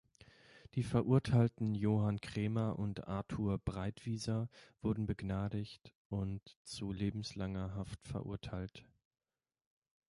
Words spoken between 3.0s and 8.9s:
Arthur Breitwieser wurden begnadigt und zu lebenslanger Haft verurteilt.